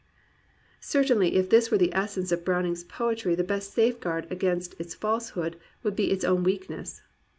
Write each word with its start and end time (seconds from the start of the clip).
'* 0.47 0.55
Certainly 0.79 1.35
if 1.35 1.51
this 1.51 1.69
were 1.69 1.77
the 1.77 1.93
essence 1.93 2.31
of 2.31 2.43
Browning's 2.43 2.83
poetry 2.83 3.35
the 3.35 3.43
best 3.43 3.71
safeguard 3.73 4.25
against 4.31 4.73
its 4.79 4.95
falsehood 4.95 5.57
would 5.83 5.95
be 5.95 6.09
its 6.09 6.25
own 6.25 6.41
weakness. 6.43 7.03